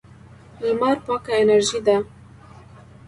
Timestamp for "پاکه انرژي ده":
1.05-1.97